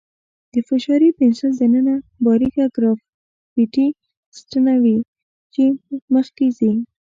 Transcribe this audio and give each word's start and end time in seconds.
د 0.53 0.55
فشاري 0.67 1.09
پنسل 1.19 1.51
دننه 1.59 1.95
باریکه 2.25 2.65
ګرافیتي 2.75 3.87
ستنه 4.39 4.73
وي 4.83 4.97
چې 5.53 5.63
مخکې 6.15 6.45
ځي. 6.57 6.71